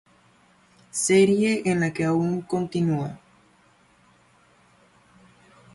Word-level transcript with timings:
Serie 0.89 1.61
en 1.63 1.79
la 1.79 1.93
que 1.93 2.03
aún 2.05 2.41
continua. 2.41 3.19